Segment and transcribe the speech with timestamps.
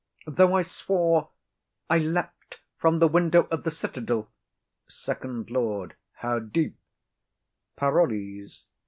[0.25, 1.29] Though I swore
[1.87, 4.31] I leap'd from the window of the citadel,—
[4.87, 5.91] FIRST LORD.
[5.91, 6.75] [Aside.] How deep?
[7.75, 8.65] PAROLLES.